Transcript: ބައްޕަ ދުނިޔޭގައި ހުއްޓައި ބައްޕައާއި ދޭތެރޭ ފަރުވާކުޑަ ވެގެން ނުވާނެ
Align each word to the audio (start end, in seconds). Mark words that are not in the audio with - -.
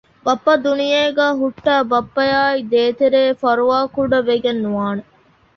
ބައްޕަ 0.25 0.53
ދުނިޔޭގައި 0.63 1.35
ހުއްޓައި 1.39 1.85
ބައްޕައާއި 1.91 2.61
ދޭތެރޭ 2.71 3.21
ފަރުވާކުޑަ 3.41 4.17
ވެގެން 4.29 4.61
ނުވާނެ 4.63 5.03